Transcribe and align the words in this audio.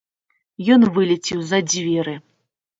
Ён 0.77 0.81
вылецеў 0.95 1.45
за 1.53 1.63
дзверы. 1.69 2.19